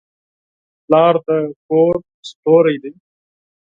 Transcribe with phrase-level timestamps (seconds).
[0.85, 1.27] پلار د
[1.67, 1.95] کور
[2.29, 2.93] ستوری دی.